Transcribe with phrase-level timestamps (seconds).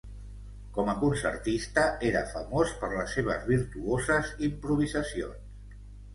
[0.77, 5.79] Com a concertista, era famós per les seves virtuoses improvisacions.